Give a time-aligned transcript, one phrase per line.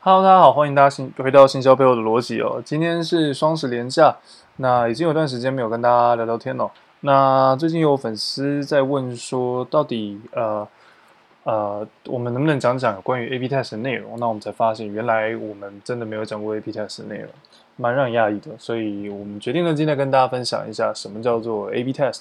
[0.00, 2.62] Hello，大家好，欢迎大家新回到新销背后的逻辑哦。
[2.64, 4.16] 今天是双十连假，
[4.58, 6.70] 那已经有段时间没有跟大家聊聊天了。
[7.00, 10.66] 那最近有粉丝在问说，到底呃
[11.42, 14.16] 呃，我们能不能讲讲关于 A/B test 的内容？
[14.20, 17.28] 那我们才发现，原来我们真的没有讲过 A/B test 的内容，
[17.74, 18.52] 蛮让人讶异的。
[18.56, 22.20] 所以我们决定了今天跟大家分享一下，什么叫做 A/B test。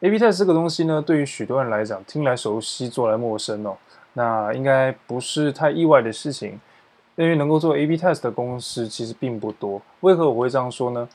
[0.00, 3.76] A/B test 这个东西呢，对于许多人来讲，听来熟悉，做来陌生哦。
[4.14, 6.58] 那应该不是太意外的事情，
[7.24, 9.80] 因为能够做 A/B test 的公司其实并不多。
[10.00, 11.06] 为何我会这样说呢？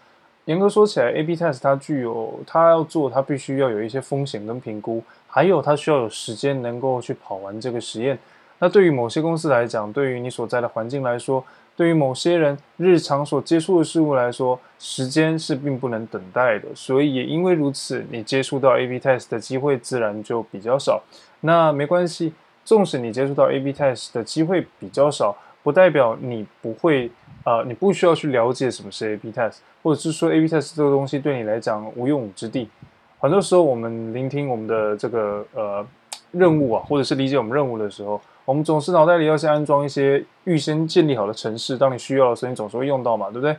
[0.45, 8.19] 严格说起来，A/B test 它具有它要做，它必须要有一些风险跟评估，还有它需要有时间能够去跑完这个实验。
[8.59, 11.43] 那对于某些公司来讲，对于你所在的环境来说，
[11.75, 16.67] 对于某些人日常所接触的事物来说，时间是并不能等待的。
[16.75, 21.01] 所以也因为如此，你接触到 A/B test 的机会自然就比较少。
[21.41, 22.33] 那没关系。
[22.63, 27.09] 纵使你接触到 A/B test 的机会比较少，不代表你不会，
[27.43, 32.69] 呃，你不需要去了解什么是 A/B test，或者是说 A/B test 这个东西对你来讲无用武之地。
[33.19, 35.83] 很多时候，我们聆听我们的这个呃
[36.29, 43.57] 任务啊，或者是理解我们任务的时候，我们总是脑袋里要先安装一些预先建立好的程式，当你需要的时候，你总是会用到嘛，对不对？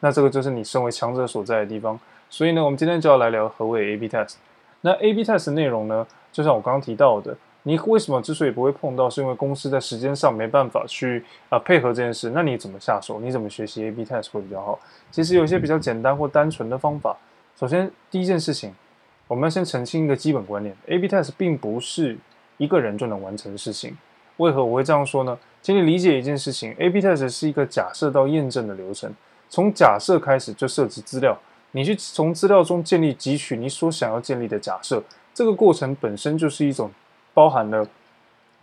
[0.00, 1.98] 那这个就是你身为强者所在的地方。
[2.28, 4.34] 所以呢，我们今天就要来聊何谓 A/B test。
[4.82, 7.34] 那 A/B test 内容呢，就像我刚刚提到的。
[7.68, 12.30] 你为什么之所以不会碰到，是因为公司在时间上没办法去啊、配合这件事。
[12.30, 13.18] 那你怎么下手？
[13.18, 14.78] 你怎么学习 A/B test 会比较好？
[15.10, 17.16] 其实有一些比较简单或单纯的方法。
[17.58, 18.72] 首先，第一件事情，
[19.26, 22.16] 我们要先澄清一个基本观念：A/B test 并不是
[22.56, 23.98] 一个人就能完成的事情。
[24.36, 25.36] 为何我会这样说呢？
[25.60, 29.12] 请你理解一件事情：A/B test 是一个假设到验证的流程。
[29.48, 31.36] 从假设开始就涉及资料，
[31.72, 35.02] 你去从资料中建立汲取你所想要建立的假设。
[35.34, 36.88] 这个过程本身就是一种。
[37.36, 37.86] 包含了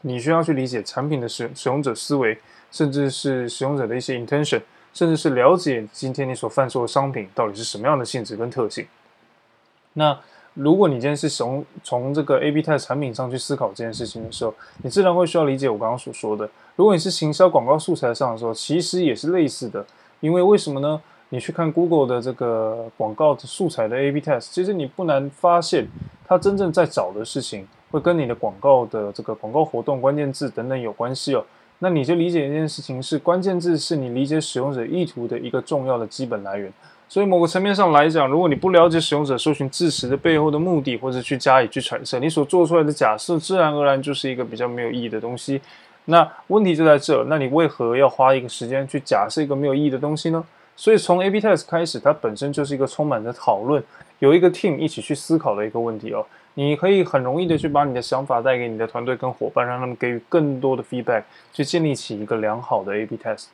[0.02, 2.35] 你需要去理解产品的使使用者思维，
[2.71, 4.59] 甚至是使用者的一些 intention，
[4.95, 8.88] 甚至是了解今天你所贩售的商品到底是什么样的性质跟特性。
[9.94, 10.17] 那
[10.56, 16.50] 如果你今天是从从这个 A/B test 产品上去思考这件事情的时候，你自然会需要理解我刚刚所说的。
[16.75, 19.85] 如果你是行销广告素材上的时候，其实也是类似的。
[20.19, 21.00] 因为为什么呢？
[21.29, 25.88] 你去看 Google 的这个广告素材的 A/B test，其实你不难发现，
[26.28, 27.67] 它真正在找的事情。
[27.93, 31.45] 会跟你的广告的这个广告活动关键字等等有关系哦。
[31.77, 36.73] 那你就理解一件事情是，关键字是你理解使用者意图的一个重要的基本来源。
[37.07, 45.61] 所以某个层面上来讲，如果你不了解使用者搜寻字词的背后的目的，或者去加以去揣测，你所做出来的假设自然而然就是一个比较没有意义的东西。
[46.05, 50.43] 那问题就在这，那你为何要花一个时间去假设一个没有意义的东西呢？
[50.75, 53.83] 所以从 A/B test 开始，它本身就是一个充满着讨论，
[54.17, 56.25] 有一个 team 一起去思考的一个问题哦。
[56.56, 63.46] 你可以很容易的去把你的想法带给你的团队跟伙伴，让他们给予更多的 feedback，去建立起一个良好的 A/B test。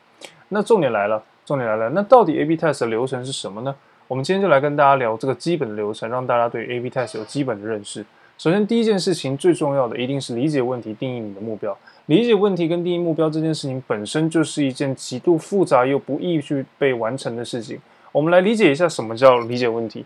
[0.49, 3.75] 那重点来了，重点来了，那到底 A/B test 的流程是什么呢？
[4.07, 8.05] 我们今天就来跟大家聊这个基本的流程，让大家对 A/B test 有基本的认识。
[8.37, 11.77] 首先，第一件事情最重要的一定是理解问题，定义你的目标。
[12.05, 17.79] 理解问题跟定义目标这件事情本身就是一件极度复杂又不易去被完成的事情。
[18.11, 20.05] 我们来理解一下什么叫理解问题。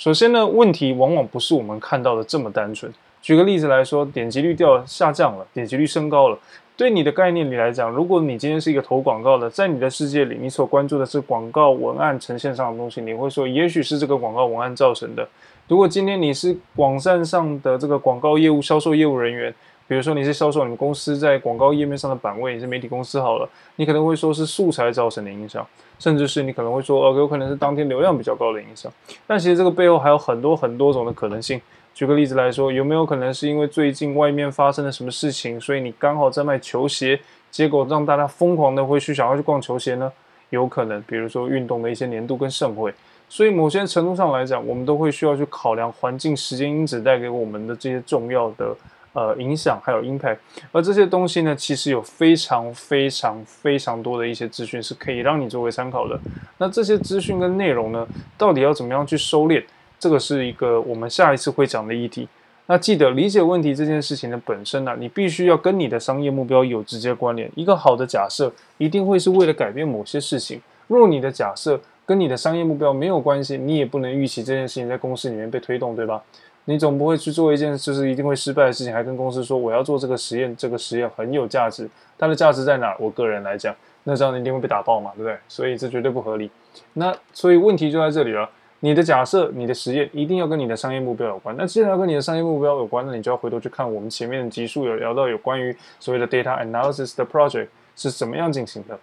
[0.00, 2.90] 首先呢，问题往往不是我们看到的这么单纯。
[3.20, 6.38] 举个例子来说，点击率掉下降了，点击率升高了。
[6.74, 15.28] 对你的概念里来讲，如果你今天是一个投广告的，在你的世界里，你所关注的是广告文案呈现上的东西，你会说，也许是这个广告文案造成的。
[15.68, 19.54] 如果今天你是网站上的这个广告业务销售业务人员，
[19.90, 25.66] 比如说你是销售你们公司在广告页面上的版位，你是媒体公司好了，你可能会说是素材造成的影响。
[25.98, 28.90] 甚至是你可能会说，呃，有可能是当天流量比较高的影响。
[29.26, 31.60] 但其实这个背后还有很多很多种的可能性。
[31.92, 37.18] 举个例子来说，有没有可能是因为最近外面发生了什么事情，所以你刚好在卖球鞋，
[37.50, 40.12] 结果让大家疯狂的会去想要去逛球鞋呢？
[40.50, 42.94] 有可能，比如说运动的一些年度跟盛会。
[43.28, 48.72] 所以某些程度上来讲，我们都会需要去考量环境、时间因子带给我们的这些重要的。
[49.12, 50.38] 呃，影响还有 impact，
[50.70, 56.16] 而这些东西呢，其实有非常非常非常多的一些资讯是可以让你作为参考的。
[56.58, 58.06] 那这些资讯跟内容呢，
[58.38, 59.64] 到底要怎么样去收敛？
[59.98, 62.28] 这个是一个我们下一次会讲的议题。
[62.66, 67.50] 那记得理解问题这件事情的本身呢、你必须要跟你的商业目标有直接关联。
[67.56, 70.60] 一个好的假设一定会是为了改变某些事情。
[70.86, 76.22] 若你的假设跟你的商业目标没有关系，你也不能预期这件事情在公司里面被推动，对吧？
[76.66, 82.94] 你总不会去做一件就是一定会失败的事情，还跟公司说我要做这个实验，这个实验很有价值，它的价值在哪？
[83.00, 83.74] 我个人来讲，
[84.04, 85.36] 那这样一定会被打爆嘛，对不对？
[85.48, 86.50] 所以这绝对不合理。
[86.92, 88.48] 那所以问题就在这里了，
[88.80, 91.56] 你的假设、你的实验一定要跟你的商业目标有关。
[91.56, 98.98] 那既然要跟你的商业目标有关，那你就要回头去看我们前面的集数有聊到有关于所谓的 data analysis 的 project 是怎么样进行的。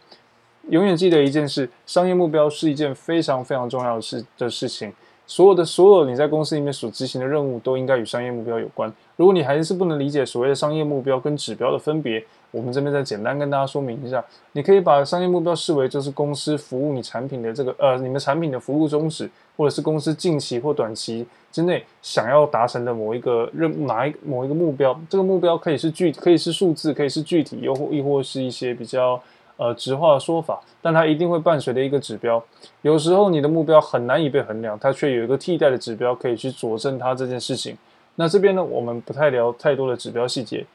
[0.69, 4.93] 永远记得一件事：商业目标是一件非常非常重要的事的事情。
[5.27, 8.91] 所有的所有你在公司里面所执行的任务都应该与商业目标有关。
[9.17, 14.23] 如果你还是不能理解所谓的商业目标跟指标的分别，我们这边再简单跟大家说明一下。
[14.53, 24.97] 你可以把商业目标视为就是公司服务你产品的这个呃，你们产品的服务宗旨，或者是公司近期或短期之内想要达成的某一个任，哪一某一个目标。
[25.09, 29.21] 这个目标可以是具，可以是数字，可以是具体，又或亦或是一些比较。
[29.57, 32.41] 呃，直化的说法，但它一定会伴随着一个指标。
[32.83, 37.75] 有时候你的目标很难以被衡量，它却有一个替代的指标可以去佐证它这件事情。
[38.15, 40.65] 那这边呢，我们不太聊太多的指标细节，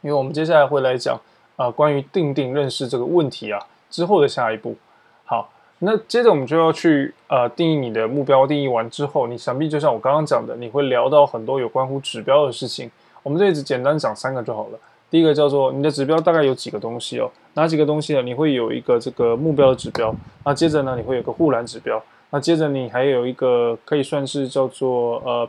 [0.00, 1.20] 因为我们接下来会来讲
[1.56, 4.74] 啊、关于定定认识这个问题啊之后的下一步。
[5.24, 8.46] 好，那接着我们就要去呃定义你的目标。
[8.46, 12.90] 定义完之后，你想必就像我刚刚讲的，你会聊到很多有关乎指标的事情。
[13.22, 14.78] 我们这里只简单讲三个就好了。
[15.10, 18.22] 第一个叫做你的指标大概有几个东西哦，哪几个东西呢？
[18.22, 20.14] 你会有一个这个目标的指标，
[20.44, 25.48] 那接着呢，你会有个护栏指标，那接着你还有一个可以算是叫做呃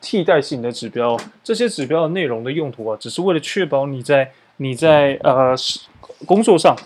[0.00, 1.16] 替代性的指标。
[1.44, 5.54] 这些指标的内容的用途啊，只是为了确保你在你在呃
[6.26, 6.76] 工作上、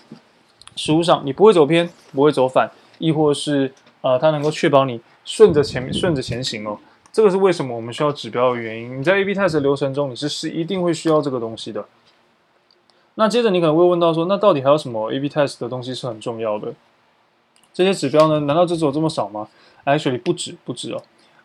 [0.77, 3.73] 实务上你不会走偏，不会走反，亦或是
[4.03, 6.79] 呃它能够确保你顺着前顺着前行哦。
[7.13, 9.01] 这个是为什么我们需要指标的原因。
[9.01, 11.85] 你在 A/B test 的流程中，你是是一定会需要这个东西的。
[13.21, 16.73] 那接着你可能会问到说，那到底还有什么 A/B test 的东西是很重要的？
[17.75, 18.41] 这些指标呢？
[18.41, 19.47] 难道就只有这么少吗
[19.85, 21.03] ？Actually 不止不止哦。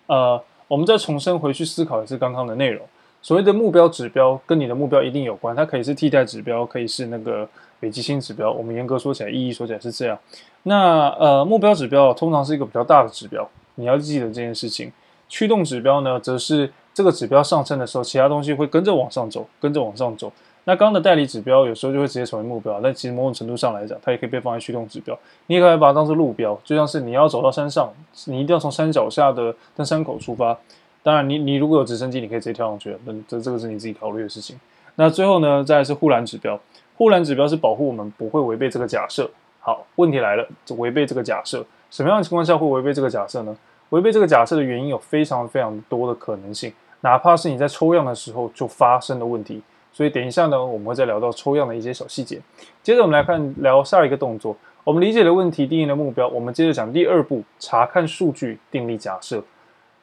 [0.07, 2.87] 呃，我们再重申回去思考一次刚刚的内容。
[3.21, 7.45] 所谓的目标指标跟你的目标一定有关，它可以是替代指标，可以是那个
[7.81, 8.49] 北极星指标。
[8.49, 10.17] 我们严格说起来，意义说起来是这样。
[10.63, 13.45] 那呃，目标指标通常是一个比较大的指标，
[13.75, 14.89] 你要记得这件事情。
[15.27, 20.31] 驱动指标呢，则是这个指标上升的时候，其他东西会跟着往上走，跟着往上走。
[20.67, 25.17] 那刚刚的代理指标有时候就会直接成为目标，但其实某种程度上来讲，它也可以被放在驱动指标。
[25.45, 27.93] 你也可以把它当做路标，就像是你要走到山上，
[28.25, 30.57] 你一定要从山脚下的登山口出发。
[31.03, 34.59] 当然你，你如果有直升机，你可以直接跳上去，那这这个是你自己考虑的事情。
[34.95, 36.59] 那最后呢，再来是护栏指标。
[36.97, 39.29] 护栏指标是保护我们不会违背这个假设。
[39.59, 40.47] 好，问题来了，
[40.77, 43.55] 违背这个假设，什么样的情况下会违背这个假设呢？
[43.89, 49.61] 违背这个假设的原因有非常非常多的可能性，哪怕是你在抽样的时候就发生的问题。
[49.95, 52.41] 所以等一下呢，我们会再聊到抽样的一些小细节。
[52.83, 54.53] 接着我们来看聊下一个动作。
[54.83, 56.27] 我们理解了问题，定义了目标。
[56.27, 59.41] 我们接着讲第二步：查看数据，定立假设。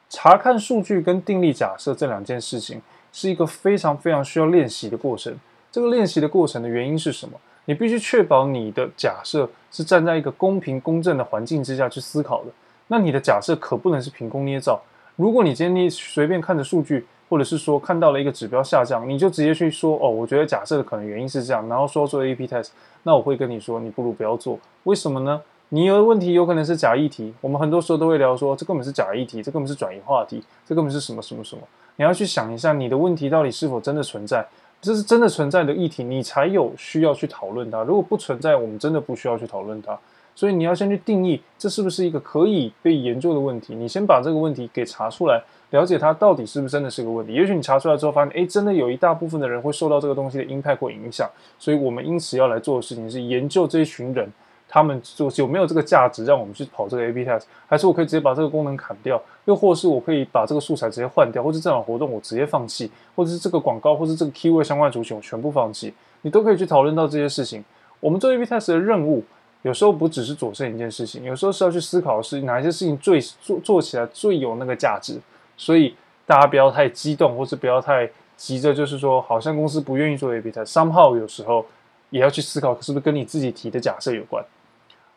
[0.09, 2.81] 查看数据跟定立假设这两件事情
[3.11, 5.31] 是一个非常非常需要练习的过程。
[5.71, 7.39] 这个练习的过程的原因是什么？
[7.65, 12.51] 你必须确保你的假设是站在一个公平公正的环境之下去思考的。
[12.87, 14.81] 那你的假设可不能是凭空捏造。
[15.15, 22.69] 如果你今天随便看着数据，或者是说看到了一个指标下降，你就直接去说哦，我觉得假设的可能原因是这样，然后说做 A P test，
[23.01, 24.59] 那我会跟你说，你不如不要做。
[24.83, 25.41] 为什么呢？
[25.69, 31.63] 你有问题有可能是假议题，我们很多时候都会聊说，这根本是假议题，这根本是转移话题，这根本是什么什么什么。
[31.95, 34.45] 你要去想一下，你的问题到底是否真的存在？
[34.79, 37.81] 这是真的存在的议题，你才有需要去讨论它。
[37.81, 39.97] 如果不存在，我们真的不需要去讨论它。
[40.35, 43.73] 所以你要先去定义，这是不是一个可以被研究的问题？
[43.73, 45.41] 你先把这个问题给查出来。
[45.73, 47.33] 了解它到底是不是真的是个问题？
[47.33, 51.27] 也许你查出来之后发现，诶，真的有一大部分的人会受到这个东西的 impact 或影响。
[51.57, 54.31] 所以我们因此要来做的事情是研究这一群人，
[54.69, 67.63] 他们做有没有这个价值让我们去跑这个 A/B test，还是我可以直接把这个功能砍掉，又或是我可以把这个素材直接换掉，或者这场活动我直接放弃，或者是这个广告或是这个 keyword 相关的族群我全部放弃，你都可以去讨论到这些事情。
[67.99, 69.23] 我们做 A/B test 的任务，
[69.63, 75.19] 有时候不只是佐证一件事情，有时候是要去思考的是哪一些事情最做做起来最有那个价值，
[75.57, 75.95] 所以。
[76.25, 81.65] 大家不要太激动，或是不要太急着，就是说，好像公司不愿意做 A/B test，somehow 有时候
[82.11, 84.41] 也要去思考，是不是跟你自己提的假设有关。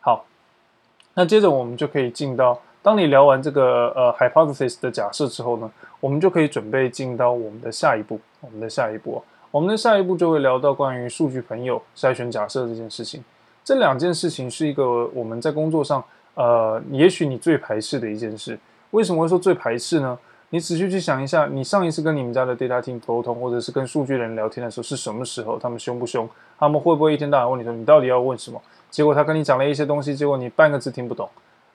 [0.01, 0.25] 好，
[1.13, 8.19] 那接着我们就可以进到，当你聊完这个呃 hypothesis 的假设之后呢，我们就可以准备进到我们的下一步。
[8.41, 13.23] 我们的下一步，我们的下一步就会聊到关于数据朋友筛选假设这件事情。
[13.63, 16.03] 这两件事情是一个我们在工作上，
[16.35, 18.59] 呃，也许你最排斥的一件事。
[18.91, 20.17] 为什么会说最排斥呢？
[20.49, 25.59] 你仔细去想一下，你上一次跟你们家的 data team 沟通，或者是跟数据人聊天的时候是什么时候？
[25.59, 26.27] 他们凶不凶？
[26.57, 28.61] 他们会不会一天到晚问你说你到底要问什么？
[28.89, 31.29] 结果他跟你讲了一些东西，结果你半个字听不懂。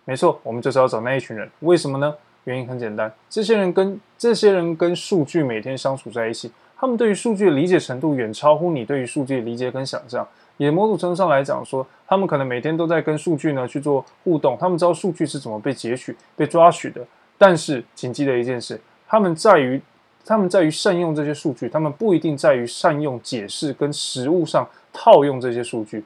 [0.04, 1.48] 没错，我们就是要找那一群人。
[1.60, 2.14] 为什么呢？
[2.44, 10.26] 原因很简单，这些人跟这些人跟数据每天相处在一起，他们对于数据的理解程度远超乎你对于数据的理解跟想象。
[10.56, 17.04] 也某种程度上来讲说，他们可能每天都在跟数据呢去做互动，他们知道数据是怎么被截取、被抓取的。
[17.38, 19.80] 但是，请记得一件事，他们在于
[20.24, 26.04] 他们在于善用这些数据，他们不一定在于善用解释跟实务上套用这些数据。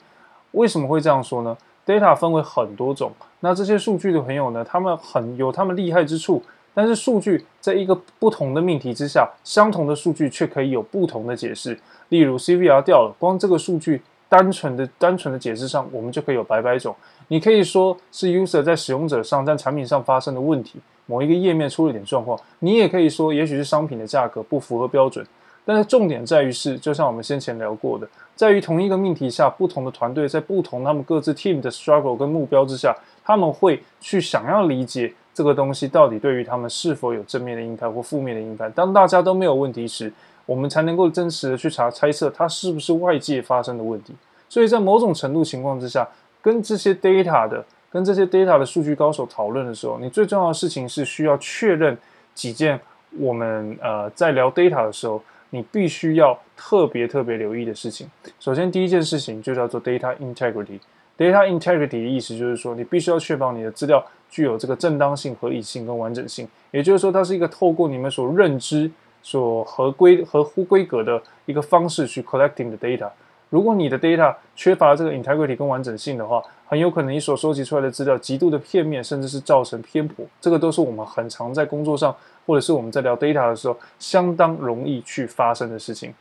[0.52, 6.42] 为什么会这样说呢？Data 分为很多种，那这些数据的朋友呢，他们很有他们厉害之处。
[6.72, 11.78] 但是数据在一个不同的命题之下，相同的数据却可以有不同的解释。
[12.10, 16.94] 例如 CVR 掉了，光这个数据单纯的单纯的解释上，我们就可以有百百种。
[17.28, 22.38] 你可以说是 user 在使用者上在产品上发生的问题，某一个页面出了点状况。
[22.60, 25.26] 你也可以说，也许是商品的价格不符合标准。
[25.64, 35.12] 但是重点在于是，就像我们先前聊过的，在于同一个命题下，不同的团队在不同他们各自 team 的 struggle 跟目标之下，他们会去想要理解。
[35.34, 38.72] 这个东西到底对于他们是否有正面的 impact 或负面的 impact？
[38.72, 40.10] 当大家都没有问题时，
[40.46, 44.14] 我们才能够真实的去查猜测它是不是外界发生的问题。
[44.48, 46.08] 所以在某种程度情况之下，
[46.40, 51.98] 跟这些 data 的、跟这些 data 的数据高手讨论的时候，你最重要的事情是需要确认
[52.32, 52.80] 几件
[53.18, 58.08] 我们呃在聊 data 的时候，你必须要特别特别留意的事情。
[58.38, 60.78] 首先，第一件事情就叫做 data integrity。
[61.18, 66.46] Data integrity 的意思就是说，你必须要确保你的资料具有这个正当性、合理性跟完整性。
[66.70, 68.90] 也就是说，它是一个透过你们所认知、
[69.26, 73.10] 所合规、合乎规格的一个方式去 collecting 的 data。
[73.50, 80.24] 如果你的 data 缺乏这个 integrity 跟完整性的话，很有可能你所收集出来的资料极度的片面，甚至是造成偏颇。
[80.40, 82.14] 这个都是我们很常在工作上，
[82.46, 86.14] 或者是我们在聊 data 的时候，相当容易去发生的事情。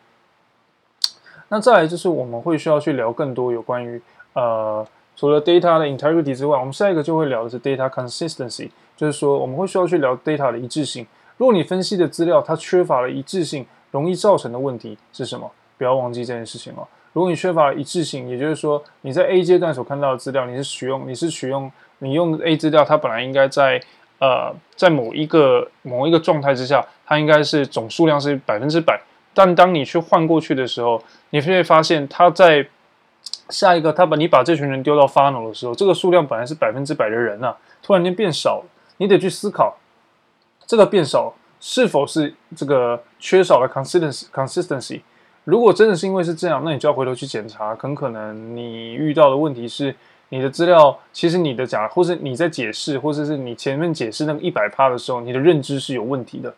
[1.50, 4.02] 那再来就是我们会需要去聊更多有关于。
[4.34, 4.84] 呃，
[5.16, 11.06] 除了 data 的 integrity 之外，我们下一个就会聊的是 data consistency，就是说我们会需要去聊 data 的一致性。
[11.38, 15.52] 如果你分析的资料它缺乏了一致性，容易造成的问题是什么？
[15.78, 16.88] 不要忘记这件事情哦。
[17.14, 23.82] 如果你缺乏一致性，也就是说你在 A 阶段所看到的资料，你是取用你是取用你用 A 资料，它本来应该在
[24.20, 29.02] 呃在某一个某一个状态之下，它应该是总数量是百分之百，
[29.34, 32.68] 但当你去换过去的时候，你会发现它在
[33.50, 38.66] 下一个，他把你把这群人丢到 funnel 的时候，这个数量本来是百分之百的人啊，突然间变少了。
[38.98, 39.78] 你得去思考，
[40.66, 45.02] 这个变少是否是这个缺少了 consistency consistency。
[45.44, 49.96] 如果真的是因为是这样，那你就要回头去检查，很可能你遇到的问题是
[50.30, 56.54] 你的资料，其实你的假，或是你在解释，或者是你前面解释那个一百趴的时候，你的认知是有问题的。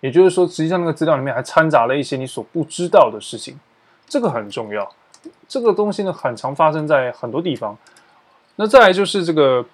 [0.00, 3.58] 也就是说，实际上那个资料里面还掺杂了一些你所不知道的事情，
[4.06, 4.86] 这个很重要。
[5.48, 7.76] 这个东西呢，很常发生在很多地方。
[8.56, 9.64] 那再来就是这个，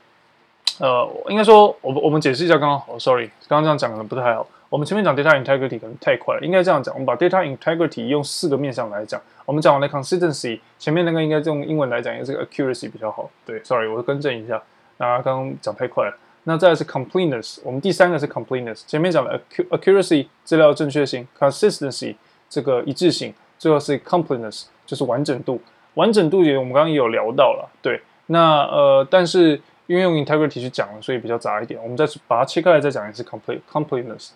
[0.81, 2.99] 呃，应该说，我我们解释一下刚刚好。
[2.99, 4.47] Sorry，刚刚这样讲可能不太好。
[4.69, 6.95] 我们前面讲 data integrity 可能太快了，应该这样讲。
[6.95, 9.21] 我们把 data integrity 用四个面向来讲。
[9.45, 13.29] 我们讲完了 consistency，前面那个应该用英文来讲，也是 accuracy 比较好。
[13.45, 14.63] 对，Sorry，我会更正一下。
[14.97, 16.17] 那刚刚讲太快了。
[16.45, 18.83] 那再是 completeness，我们第三个是 completeness。
[18.87, 19.41] 前面讲了
[19.71, 22.17] accuracy 资料正确性，consistency
[22.49, 24.65] 这个一致性，最后是 completeness。
[24.85, 25.59] 就是完整度，
[25.95, 34.31] 完整度也我们刚刚也有聊到了，对，那呃，但是因为用 integrity 去讲了，所以比较杂一点，我们再把它切开来再讲一次 complete completeness，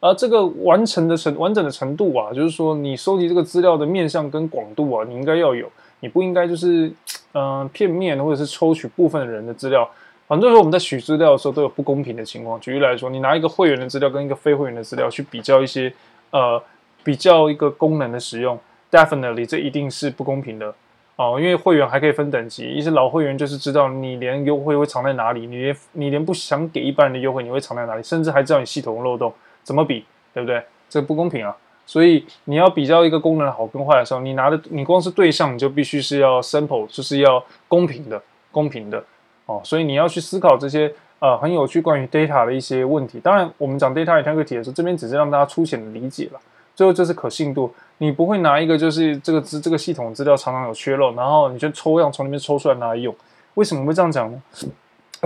[0.00, 5.70] 而这个完成的程完整的程度啊，就是说你收集这个资料的面向跟广度啊，你应该要有，
[6.00, 6.92] 你不应该就是
[7.34, 9.88] 嗯、片面或者是抽取部分人的资料，
[10.28, 15.90] 很多时候我们在取资料的时候都有不公平的情况，举例来说，你拿一个会员的资料跟一个非会员的资料去比较一些
[16.30, 16.62] 呃
[17.02, 18.58] 比较一个功能的使用。
[18.90, 20.74] Definitely，这一定是不公平的。
[21.16, 30.62] 哦，因为会员还可以分等级，一些老会员就是知道你连优惠会藏在哪里，你连你连不想给一般人的优惠，你会藏在哪里，甚至还知道你系统的漏洞，怎么比，对不对？
[30.88, 31.56] 这不公平啊！
[31.84, 39.02] 所以你要比较一个功能好跟坏的时候，你拿的你光是对象，你就必须是要 simple，就是要公平的，公平的
[39.46, 39.60] 哦。
[39.64, 43.20] 所以你要去思考这些呃很有趣关于 data 的一些问题。
[43.20, 46.40] 当然，我们讲 data integrity 的时候，这边只是让大家粗浅的理解了。
[46.74, 53.14] 最后就是可信度，你不会拿一个就是这个资这个系统资料常常有缺漏，然后你就抽样从里面抽出来拿来用。
[53.54, 54.42] 为什么会这样讲呢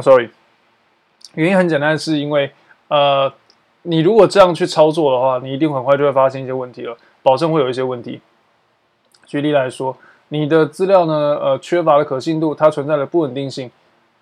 [0.03, 0.29] ？，sorry，
[1.33, 2.53] 原因很简单，是因为
[2.89, 3.33] 呃，
[3.81, 8.21] 你如果这样去操作的话，你一定很快就会发现一些问题了，保证会有一些问题。
[9.25, 9.97] 举例来说，
[10.29, 13.71] 你的资料呢，呃，缺乏了可信度，它存在了不稳定性。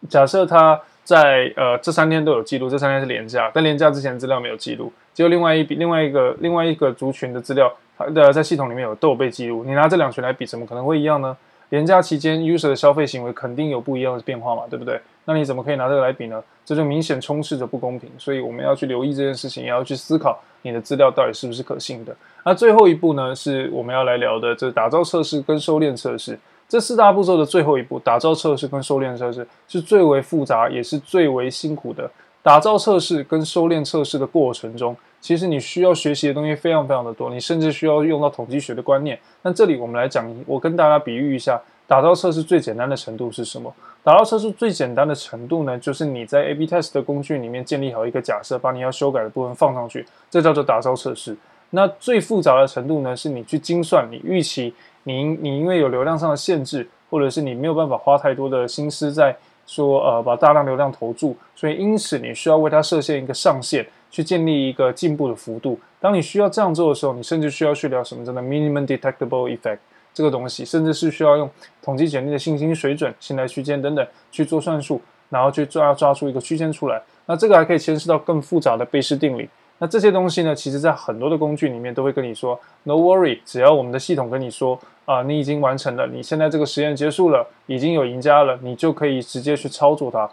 [0.08, 4.92] 假设它在呃这三天都有记录，这三天是连假，但连假之前资料没有记录。
[5.12, 7.72] 结果另外一笔，另外一个另外一个族群的资料，
[8.12, 9.64] 的在系统里面有都有被记录。
[9.64, 11.36] 你拿这两群来比，怎么可能会一样呢？
[11.70, 15.00] 连假期间 user 的消费行为肯定有不一样的变化嘛，对不对？
[15.24, 16.40] 那你怎么可以拿这个来比呢？
[16.64, 22.14] 这就明显充斥着不公平，所以我们要去留意这件事情，也要去思考你的资料到底是不是可信的。
[22.44, 26.38] 那最后一步呢，是我们要来聊的，这打造测试跟收敛测试。
[26.68, 32.08] 这四大步骤的最后一步，打造测试跟收敛测试是最为复杂，也是最为辛苦的。
[32.42, 34.94] 打造测试跟收敛测试的过程中，
[35.24, 39.18] 其实你需要学习的东西非常非常的多，你甚至需要用到统计学的观念。
[39.40, 43.74] 那这里我们来讲，我跟大家比喻一下，打造测试最简单的程度是什么？
[44.02, 51.34] 打造测试最简单的程度呢，就是你在 A/B test 的工具里面建立好一个假设，把你要修改的部分放上去，这叫做打造测试。
[51.70, 54.74] 那最复杂的程度呢，是你去精算，你预期。
[55.04, 59.34] 你你因为有流量上的限制，或者是你没有办法花太多的心思在
[59.66, 65.76] 说呃把大量流量投注，所以因此你需要为它设限一个上限，去建立一个进步的幅度。
[65.98, 69.78] 当你需要这样做的时候，你甚至需要去聊什么真的 minimum detectable effect
[70.12, 71.50] 这个东西，甚至是需要用
[71.82, 77.02] 统计检验的信心水准、信赖区间等等去做算术，然后去抓抓出一个区间出来。
[77.26, 79.48] 那这个还可以牵涉到更复杂的贝氏定理。
[79.78, 90.30] 那这些东西呢，其实在很多的工具里面都会跟你说，No worry，只要我们的系统跟你说啊、你已经完成了，你现在这个实验结束了，已经有赢家了，你就可以直接去操作它。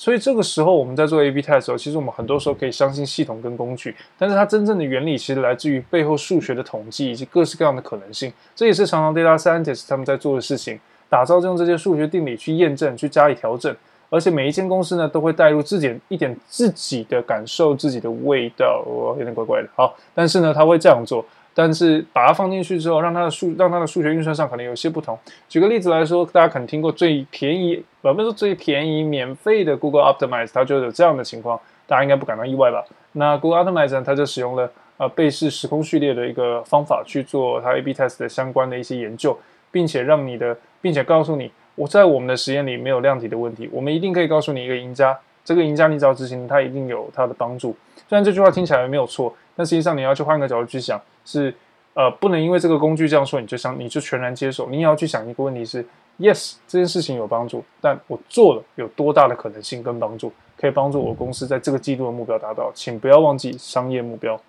[0.00, 8.32] 所以这个时候我们在做 A/B test 的时候，其实我们很多时候可以相信系统跟工具，但是它真正的原理其实来自于背后数学的统计以及各式各样的可能性。
[8.56, 10.80] 这也是常常 data scientist 他们在做的事情，
[11.10, 13.76] 打造用这些数学定理去验证、去加以调整。
[14.08, 19.68] 而且每一间公司呢，都会带入自己一点自己的感受、自己的味道，哦，有点怪怪的。
[19.76, 21.22] 好，但是呢，他会这样做。
[21.62, 25.18] 但是把它放进去之后，让它的数，让它的数学运算上可能有些不同。
[25.46, 32.82] 举个例子来说，大家可能听过最便宜，不，不是最便宜，免费的 Google Optimize，它就有这样的情况，大家应该不感到意外吧？
[33.12, 39.38] 那 Google Optimize 呢，它就使用了呃贝氏时空序列的一个方法去做它 A/B test 的相关的一些研究，
[39.70, 41.52] 并且让你的，并且告诉你。
[41.74, 45.18] 我在我们的实验里没有量体的问题，我们一定可以告诉你一个赢家。
[45.42, 47.76] 这个赢家你只要执行，它一定有它的帮助。
[48.08, 51.54] 虽然这句话听起来没有错，但实际上你要去换个角度去想，是
[51.92, 54.66] 呃不能因为这个工具这样说你就想你就全然接受。
[54.70, 55.84] 你也要去想一个问题是
[56.18, 62.72] ：Yes，这件事情有帮助，但我做了有多大的可能性跟帮助，可以帮助我公司在这个季度的目标达到？
[62.74, 64.40] 请不要忘记商业目标。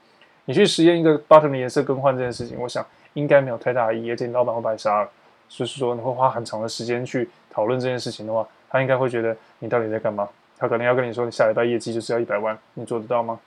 [0.46, 5.10] 你去实验一个 button 的颜色更换这件事情，我想应该没有太大意义，而且你老板会把你杀了。
[5.50, 10.30] 就是说，你会花很长的时间去讨论这件事情的话，他应该会觉得你到底在干嘛？
[10.58, 13.38] 他可能要跟你说，你下礼拜业绩就是要一百万，你做得到吗？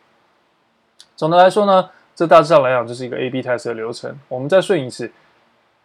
[1.24, 4.14] 总的来说呢，这大致上来讲就是一个 A/B test 的流程。
[4.28, 5.10] 我们再顺一次：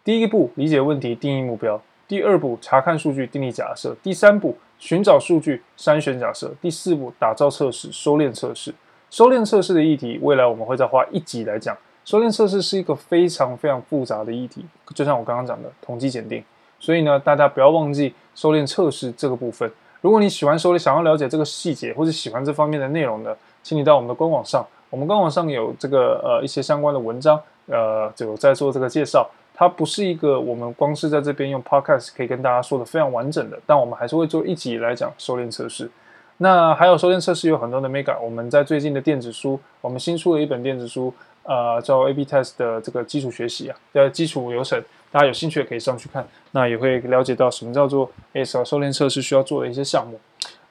[0.04, 8.74] 第一步，理解问题，定义目标；第二步，查看数据，定义假设；第三步，寻找数据，筛选假设；第四步，打造测试，收敛测试。
[9.08, 11.74] 收敛测试的议题，未来我们会再花一集来讲。
[12.04, 14.62] 收敛测试是一个非常非常复杂的议题，
[14.94, 16.44] 就像我刚刚讲的统计检定。
[16.78, 19.72] 所以呢，大家不要忘记收敛测试这个部分。
[20.02, 24.66] 如果你喜欢收敛，想要了解这个细节，或者喜欢这方面的内容呢，请你到我们的官网上。
[24.90, 29.28] 我们官网上有这个呃一些相关的文章，呃，就在做这个介绍。
[29.54, 35.90] 它不是一个我们光是在这边用 podcast 可以跟大家说的非常完整的，但我们还是会做一集来讲收敛测试。
[36.38, 41.12] 那还有收敛测试有很多的 mega，我们在最近的电子书，我们新出了一本电子书。
[41.42, 50.20] 呃，叫 A/B test 的这个基础学习啊，叫基础流程，大家有兴趣也可以上去看，那也会了解到什么叫做 ASL 收敛测试需要做的一些项目。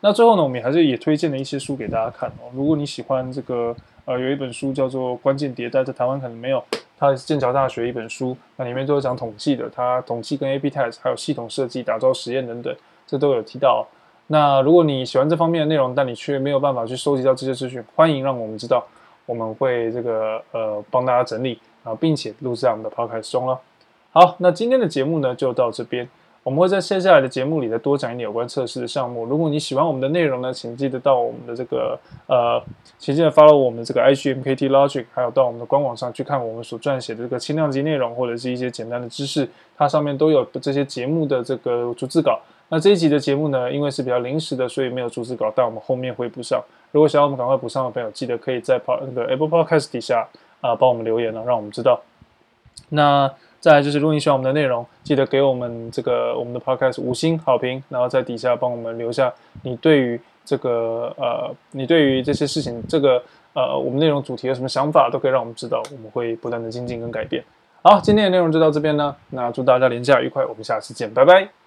[0.02, 2.54] 那最后呢，我们还是也推荐了一些书给大家看哦。
[2.54, 3.76] 如果你喜欢这个，
[4.10, 6.64] 呃，有一本书叫做《关键迭代》，在台湾可能没有，
[6.98, 13.86] 它是剑桥大学一本书，那里面都有讲统计的，它统计跟 A/B test 还有系统设计、打造实验等等，这都有提到。
[14.26, 18.84] 那如果你喜欢这方面的内容，但你却没有办法去收集到这些资讯，欢迎让我们知道。
[19.28, 23.60] 我们会这个呃帮大家整理啊，并且录制我们的 podcast 中了。
[24.10, 26.10] 好，那今天的节目呢就到这边。
[26.44, 29.26] 我们会在接下来的节目里再多讲一点有关测试的项目。
[29.26, 32.62] 如果你喜欢我们的内容呢，请记得到我们的这个呃，
[32.98, 39.48] 请记得 follow 我们这个 IGMKT Logic，还有到我们的官网上去看我们所撰写的这个轻量级内容，或者是一些简单的知识，
[39.78, 42.40] 它上面都有这些节目的这个逐字稿。
[42.70, 46.64] 那这一集的节目呢，因为是比较临时的，所以没有逐字稿，但我们后面会补上。
[46.92, 50.28] 如果想要我们赶快补上的朋友，记得可以在那个 Apple Podcast 底下
[50.62, 52.02] 啊帮我们留言了，让我们知道。
[52.90, 63.22] 那再来就是，如果你喜欢我们的内容，记得给我们这个我们的 Podcast 五星好评，然后在底下帮我们留下你对于这个呃你对于这些事情这个
[63.54, 67.44] 呃我们内容主题有什么想法，都可以让我们知道，我们会不断的精进跟改变。
[67.82, 71.59] 好，今天的内容就到这边呢，那祝大家连假愉快，我们下次见，拜拜。